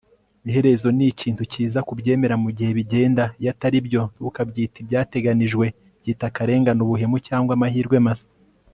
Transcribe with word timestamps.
iherezo 0.49 0.87
ni 0.97 1.05
ikintu 1.13 1.43
cyiza 1.51 1.79
kubyemera 1.87 2.35
mugihe 2.43 2.71
bigenda. 2.79 3.23
iyo 3.41 3.49
atari 3.53 3.77
byo, 3.87 4.01
ntukabyite 4.13 4.75
ibyateganijwe; 4.79 5.65
byita 5.99 6.23
akarengane, 6.29 6.79
ubuhemu, 6.85 7.17
cyangwa 7.27 7.53
amahirwe 7.57 7.97
masa 8.07 8.29